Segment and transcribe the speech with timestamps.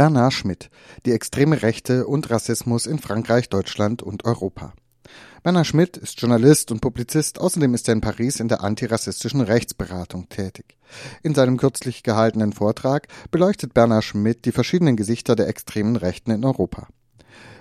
[0.00, 0.70] Bernard Schmidt,
[1.04, 4.72] die extreme Rechte und Rassismus in Frankreich, Deutschland und Europa.
[5.42, 10.30] Bernard Schmidt ist Journalist und Publizist, außerdem ist er in Paris in der antirassistischen Rechtsberatung
[10.30, 10.78] tätig.
[11.22, 16.46] In seinem kürzlich gehaltenen Vortrag beleuchtet Bernard Schmidt die verschiedenen Gesichter der extremen Rechten in
[16.46, 16.88] Europa.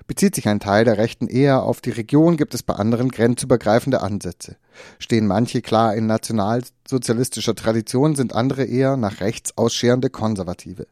[0.07, 3.99] Bezieht sich ein Teil der Rechten eher auf die Region, gibt es bei anderen grenzübergreifende
[3.99, 4.55] Ansätze.
[4.97, 10.87] Stehen manche klar in nationalsozialistischer Tradition, sind andere eher nach rechts ausscherende Konservative.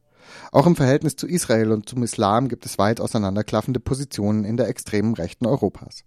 [0.57, 4.67] Auch im Verhältnis zu Israel und zum Islam gibt es weit auseinanderklaffende Positionen in der
[4.69, 6.03] extremen Rechten Europas.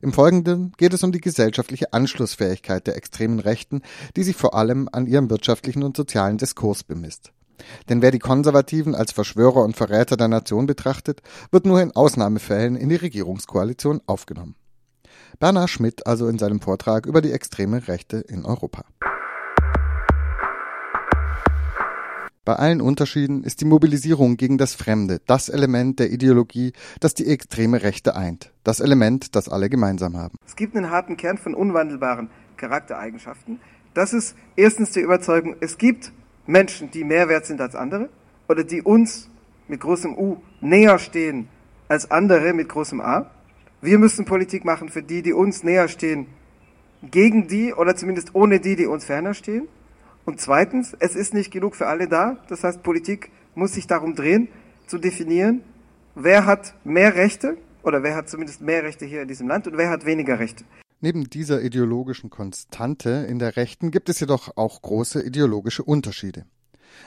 [0.00, 3.82] Im Folgenden geht es um die gesellschaftliche Anschlussfähigkeit der extremen Rechten,
[4.14, 7.32] die sich vor allem an ihrem wirtschaftlichen und sozialen Diskurs bemisst.
[7.88, 11.20] Denn wer die Konservativen als Verschwörer und Verräter der Nation betrachtet,
[11.50, 14.54] wird nur in Ausnahmefällen in die Regierungskoalition aufgenommen.
[15.40, 18.84] Bernhard Schmidt also in seinem Vortrag über die extreme Rechte in Europa.
[22.50, 27.28] Bei allen Unterschieden ist die Mobilisierung gegen das Fremde das Element der Ideologie, das die
[27.28, 30.36] extreme Rechte eint, das Element, das alle gemeinsam haben.
[30.44, 33.60] Es gibt einen harten Kern von unwandelbaren Charaktereigenschaften.
[33.94, 36.10] Das ist erstens die Überzeugung, es gibt
[36.48, 38.08] Menschen, die mehr wert sind als andere
[38.48, 39.30] oder die uns
[39.68, 41.46] mit großem U näher stehen
[41.86, 43.30] als andere mit großem A.
[43.80, 46.26] Wir müssen Politik machen für die, die uns näher stehen,
[47.00, 49.68] gegen die oder zumindest ohne die, die uns ferner stehen.
[50.24, 52.36] Und zweitens, es ist nicht genug für alle da.
[52.48, 54.48] Das heißt, Politik muss sich darum drehen,
[54.86, 55.62] zu definieren,
[56.14, 59.76] wer hat mehr Rechte oder wer hat zumindest mehr Rechte hier in diesem Land und
[59.76, 60.64] wer hat weniger Rechte.
[61.00, 66.44] Neben dieser ideologischen Konstante in der Rechten gibt es jedoch auch große ideologische Unterschiede.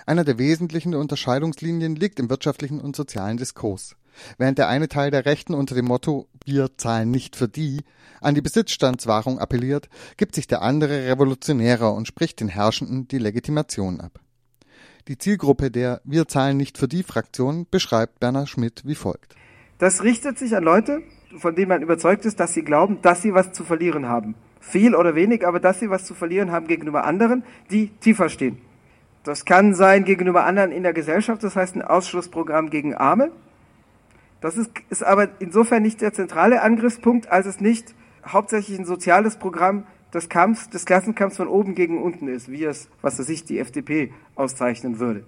[0.06, 3.96] Einer der wesentlichen Unterscheidungslinien liegt im wirtschaftlichen und sozialen Diskurs.
[4.38, 7.82] Während der eine Teil der Rechten unter dem Motto Wir zahlen nicht für die
[8.22, 14.00] an die Besitzstandswahrung appelliert, gibt sich der andere revolutionärer und spricht den Herrschenden die Legitimation
[14.00, 14.20] ab.
[15.08, 19.36] Die Zielgruppe der Wir zahlen nicht für die Fraktion beschreibt Bernhard Schmidt wie folgt.
[19.78, 21.02] Das richtet sich an Leute,
[21.38, 24.36] von denen man überzeugt ist, dass sie glauben, dass sie was zu verlieren haben.
[24.62, 28.60] Viel oder wenig, aber dass sie was zu verlieren haben gegenüber anderen, die tiefer stehen.
[29.24, 33.32] Das kann sein gegenüber anderen in der Gesellschaft, das heißt ein Ausschlussprogramm gegen Arme.
[34.42, 37.96] Das ist, ist aber insofern nicht der zentrale Angriffspunkt, als es nicht
[38.26, 42.90] hauptsächlich ein soziales Programm des Kampfs, des Klassenkampfs von oben gegen unten ist, wie es,
[43.02, 45.24] was weiß ich, die FDP auszeichnen würde.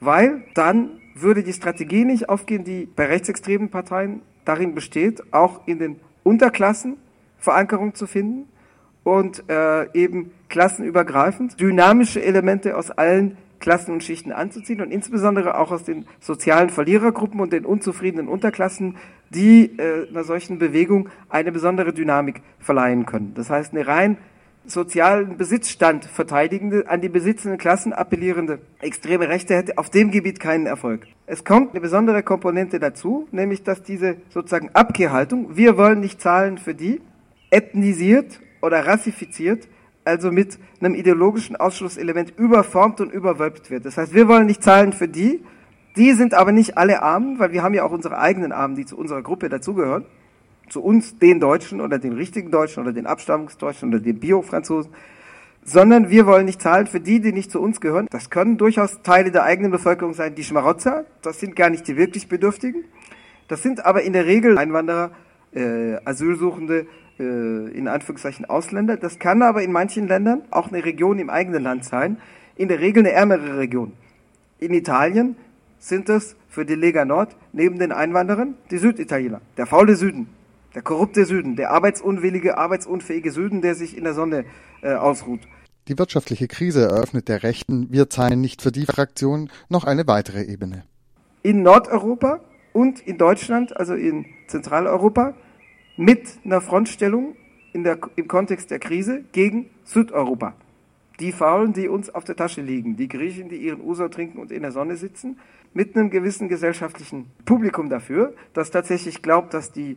[0.00, 5.78] Weil dann würde die Strategie nicht aufgehen, die bei rechtsextremen Parteien darin besteht, auch in
[5.78, 6.96] den Unterklassen
[7.38, 8.48] Verankerung zu finden
[9.04, 15.70] und äh, eben klassenübergreifend dynamische Elemente aus allen Klassen und Schichten anzuziehen und insbesondere auch
[15.70, 18.96] aus den sozialen Verlierergruppen und den unzufriedenen Unterklassen,
[19.30, 23.32] die äh, einer solchen Bewegung eine besondere Dynamik verleihen können.
[23.34, 24.18] Das heißt, eine rein
[24.64, 30.66] sozialen Besitzstand verteidigende, an die besitzenden Klassen appellierende extreme Rechte hätte auf dem Gebiet keinen
[30.66, 31.06] Erfolg.
[31.26, 36.58] Es kommt eine besondere Komponente dazu, nämlich dass diese sozusagen Abkehrhaltung, wir wollen nicht zahlen
[36.58, 37.00] für die,
[37.50, 39.68] ethnisiert oder rassifiziert,
[40.04, 43.84] also mit einem ideologischen Ausschlusselement überformt und überwölbt wird.
[43.84, 45.44] Das heißt, wir wollen nicht zahlen für die,
[45.96, 48.86] die sind aber nicht alle Armen, weil wir haben ja auch unsere eigenen Armen, die
[48.86, 50.06] zu unserer Gruppe dazugehören
[50.72, 54.90] zu uns, den Deutschen oder den richtigen Deutschen oder den Abstammungsdeutschen oder den Bio-Franzosen,
[55.62, 58.06] sondern wir wollen nicht zahlen für die, die nicht zu uns gehören.
[58.10, 61.96] Das können durchaus Teile der eigenen Bevölkerung sein, die Schmarotzer, das sind gar nicht die
[61.96, 62.84] wirklich Bedürftigen.
[63.48, 65.10] Das sind aber in der Regel Einwanderer,
[65.54, 66.86] äh, Asylsuchende,
[67.22, 68.96] in Anführungszeichen Ausländer.
[68.96, 72.18] Das kann aber in manchen Ländern auch eine Region im eigenen Land sein,
[72.56, 73.92] in der Regel eine ärmere Region.
[74.58, 75.36] In Italien
[75.78, 80.28] sind es für die Lega Nord neben den Einwanderern die Süditaliener, der faule Süden,
[80.74, 84.44] der korrupte Süden, der arbeitsunwillige, arbeitsunfähige Süden, der sich in der Sonne
[84.82, 85.40] äh, ausruht.
[85.88, 90.44] Die wirtschaftliche Krise eröffnet der Rechten Wir zahlen nicht für die Fraktion noch eine weitere
[90.44, 90.84] Ebene.
[91.42, 92.40] In Nordeuropa
[92.72, 95.34] und in Deutschland, also in Zentraleuropa,
[95.96, 97.36] mit einer Frontstellung
[97.74, 100.54] der, im Kontext der Krise gegen Südeuropa.
[101.20, 104.50] Die Faulen, die uns auf der Tasche liegen, die Griechen, die ihren Uso trinken und
[104.50, 105.38] in der Sonne sitzen,
[105.74, 109.96] mit einem gewissen gesellschaftlichen Publikum dafür, das tatsächlich glaubt, dass die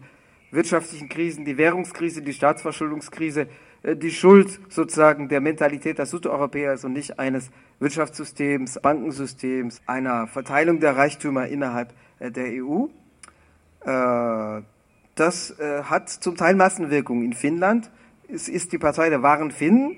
[0.52, 3.48] wirtschaftlichen Krisen, die Währungskrise, die Staatsverschuldungskrise,
[3.84, 7.50] äh, die Schuld sozusagen der Mentalität der Südeuropäer ist und nicht eines
[7.80, 12.88] Wirtschaftssystems, Bankensystems, einer Verteilung der Reichtümer innerhalb äh, der EU.
[15.16, 17.24] Äh, das hat zum Teil Massenwirkung.
[17.24, 17.90] In Finnland
[18.28, 19.96] es ist die Partei der wahren Finnen,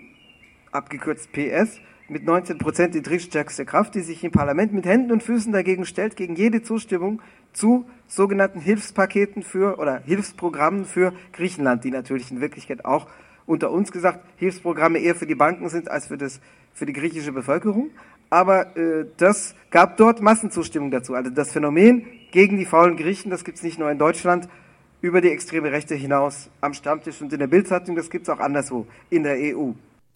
[0.71, 1.79] abgekürzt PS,
[2.09, 5.85] mit 19 Prozent die drittstärkste Kraft, die sich im Parlament mit Händen und Füßen dagegen
[5.85, 7.21] stellt, gegen jede Zustimmung
[7.53, 13.07] zu sogenannten Hilfspaketen für oder Hilfsprogrammen für Griechenland, die natürlich in Wirklichkeit auch
[13.45, 16.39] unter uns gesagt Hilfsprogramme eher für die Banken sind als für, das,
[16.73, 17.91] für die griechische Bevölkerung.
[18.29, 21.13] aber äh, das gab dort Massenzustimmung dazu.
[21.13, 24.49] Also das Phänomen gegen die faulen Griechen, das gibt es nicht nur in Deutschland,
[25.01, 28.39] über die extreme Rechte hinaus am Stammtisch und in der Bildzeitung, das gibt es auch
[28.39, 29.71] anderswo in der EU.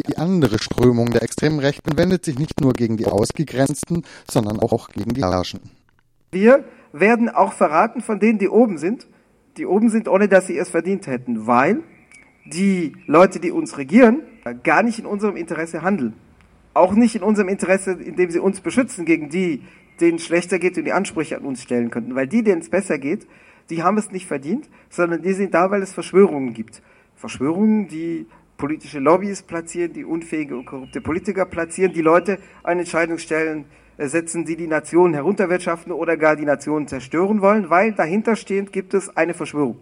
[0.08, 4.90] Die andere Strömung der extremen Rechten wendet sich nicht nur gegen die Ausgegrenzten, sondern auch
[4.90, 5.70] gegen die Herrschenden.
[6.32, 9.08] Wir werden auch verraten von denen, die oben sind,
[9.58, 11.84] die oben sind, ohne dass sie es verdient hätten, weil
[12.46, 14.24] die Leute, die uns regieren,
[14.64, 16.14] gar nicht in unserem Interesse handeln.
[16.74, 19.62] Auch nicht in unserem Interesse, indem sie uns beschützen gegen die,
[20.00, 22.16] denen es schlechter geht und die Ansprüche an uns stellen könnten.
[22.16, 23.28] Weil die, denen es besser geht,
[23.72, 26.82] die haben es nicht verdient, sondern die sind da, weil es Verschwörungen gibt.
[27.16, 28.28] Verschwörungen, die
[28.58, 33.66] politische Lobbys platzieren, die unfähige und korrupte Politiker platzieren, die Leute an Entscheidungsstellen
[33.98, 39.16] setzen, die die Nationen herunterwirtschaften oder gar die Nationen zerstören wollen, weil dahinterstehend gibt es
[39.16, 39.78] eine Verschwörung.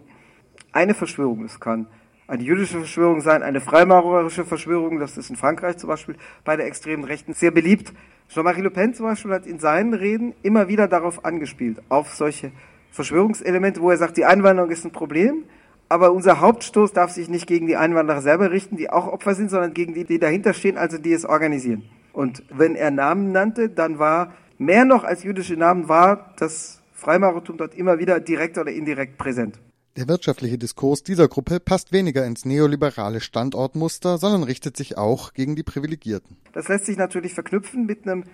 [0.72, 1.44] Eine Verschwörung.
[1.44, 1.86] Es kann
[2.26, 6.14] eine jüdische Verschwörung sein, eine freimaurerische Verschwörung, das ist in Frankreich zum Beispiel
[6.44, 7.92] bei der extremen Rechten sehr beliebt.
[8.28, 12.52] Jean-Marie Le Pen zum Beispiel hat in seinen Reden immer wieder darauf angespielt, auf solche
[12.90, 15.44] Verschwörungselemente, wo er sagt, die Einwanderung ist ein Problem,
[15.88, 19.50] aber unser Hauptstoß darf sich nicht gegen die Einwanderer selber richten, die auch Opfer sind,
[19.50, 21.84] sondern gegen die, die dahinter stehen, also die es organisieren.
[22.12, 27.56] Und wenn er Namen nannte, dann war mehr noch als jüdische Namen war das Freimaurertum
[27.56, 29.58] dort immer wieder direkt oder indirekt präsent.
[29.96, 35.56] Der wirtschaftliche Diskurs dieser Gruppe passt weniger ins neoliberale Standortmuster, sondern richtet sich auch gegen
[35.56, 36.36] die Privilegierten.
[36.52, 38.24] Das lässt sich natürlich verknüpfen mit einem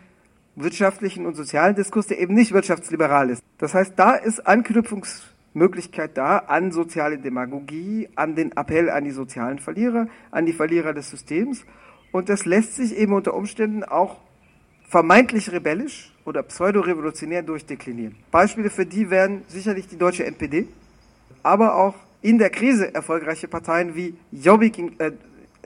[0.57, 3.43] wirtschaftlichen und sozialen Diskurs, der eben nicht wirtschaftsliberal ist.
[3.59, 9.59] Das heißt, da ist Anknüpfungsmöglichkeit da an soziale Demagogie, an den Appell an die sozialen
[9.59, 11.65] Verlierer, an die Verlierer des Systems.
[12.11, 14.17] Und das lässt sich eben unter Umständen auch
[14.89, 18.17] vermeintlich rebellisch oder pseudo-revolutionär durchdeklinieren.
[18.31, 20.69] Beispiele für die wären sicherlich die deutsche NPD,
[21.43, 25.13] aber auch in der Krise erfolgreiche Parteien wie Jobbik äh,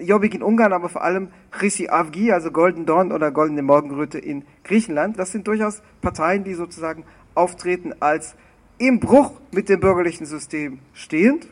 [0.01, 4.45] Jobbik in Ungarn, aber vor allem Chrissy Avgi, also Golden Dawn oder Goldene Morgenröte in
[4.65, 5.19] Griechenland.
[5.19, 7.05] Das sind durchaus Parteien, die sozusagen
[7.35, 8.35] auftreten als
[8.79, 11.47] im Bruch mit dem bürgerlichen System stehend.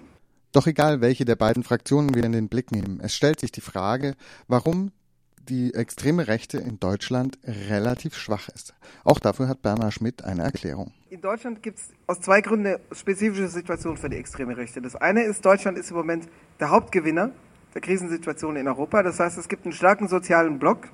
[0.53, 3.61] Doch egal, welche der beiden Fraktionen wir in den Blick nehmen, es stellt sich die
[3.61, 4.15] Frage,
[4.49, 4.93] warum
[5.49, 8.75] die extreme Rechte in Deutschland relativ schwach ist.
[9.05, 10.93] Auch dafür hat Bernhard Schmidt eine Erklärung.
[11.11, 14.83] In Deutschland gibt es aus zwei Gründen eine spezifische Situation für die extreme Rechte.
[14.83, 16.29] Das eine ist, Deutschland ist im Moment
[16.61, 17.33] der Hauptgewinner
[17.75, 19.03] der Krisensituation in Europa.
[19.03, 20.89] Das heißt, es gibt einen starken sozialen Block,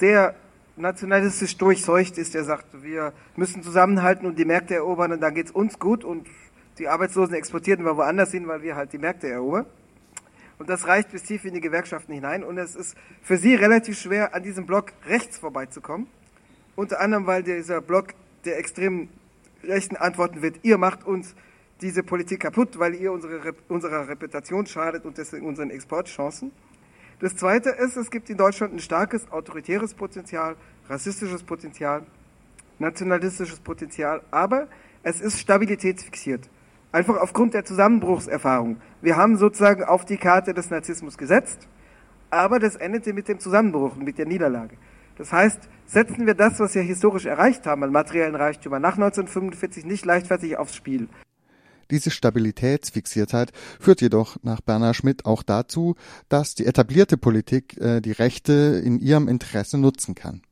[0.00, 0.34] der
[0.76, 5.46] nationalistisch durchseucht ist, der sagt, wir müssen zusammenhalten und die Märkte erobern und dann geht
[5.46, 6.26] es uns gut und
[6.78, 9.66] die Arbeitslosen exportieren wir woanders hin, weil wir halt die Märkte erobern.
[10.58, 12.44] Und das reicht bis tief in die Gewerkschaften hinein.
[12.44, 16.06] Und es ist für sie relativ schwer, an diesem Block rechts vorbeizukommen.
[16.76, 18.14] Unter anderem, weil dieser Block
[18.44, 19.08] der extremen
[19.62, 21.34] Rechten antworten wird, ihr macht uns
[21.84, 26.50] diese Politik kaputt, weil ihr unsere, unserer Reputation schadet und deswegen unseren Exportchancen.
[27.20, 30.56] Das Zweite ist, es gibt in Deutschland ein starkes autoritäres Potenzial,
[30.88, 32.02] rassistisches Potenzial,
[32.78, 34.66] nationalistisches Potenzial, aber
[35.02, 36.48] es ist stabilitätsfixiert.
[36.90, 38.78] Einfach aufgrund der Zusammenbruchserfahrung.
[39.02, 41.68] Wir haben sozusagen auf die Karte des Narzissmus gesetzt,
[42.30, 44.76] aber das endete mit dem Zusammenbruch und mit der Niederlage.
[45.18, 49.84] Das heißt, setzen wir das, was wir historisch erreicht haben an materiellen Reichtümern nach 1945
[49.84, 51.08] nicht leichtfertig aufs Spiel.
[51.90, 55.96] Diese Stabilitätsfixiertheit führt jedoch nach Bernhard Schmidt auch dazu,
[56.28, 60.42] dass die etablierte Politik äh, die Rechte in ihrem Interesse nutzen kann.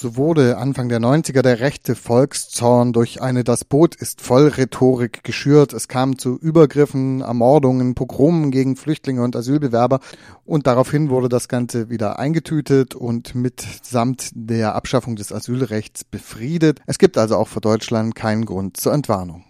[0.00, 5.24] So wurde Anfang der 90er der rechte Volkszorn durch eine Das Boot ist voll Rhetorik
[5.24, 5.72] geschürt.
[5.72, 9.98] Es kam zu Übergriffen, Ermordungen, Pogromen gegen Flüchtlinge und Asylbewerber
[10.44, 16.80] und daraufhin wurde das Ganze wieder eingetütet und mitsamt der Abschaffung des Asylrechts befriedet.
[16.86, 19.47] Es gibt also auch für Deutschland keinen Grund zur Entwarnung.